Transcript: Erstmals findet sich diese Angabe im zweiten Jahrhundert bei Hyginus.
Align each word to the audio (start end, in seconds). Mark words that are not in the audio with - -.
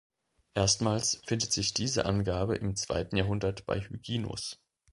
Erstmals 0.55 1.21
findet 1.27 1.53
sich 1.53 1.75
diese 1.75 2.05
Angabe 2.07 2.55
im 2.55 2.75
zweiten 2.75 3.15
Jahrhundert 3.17 3.67
bei 3.67 3.79
Hyginus. 3.81 4.59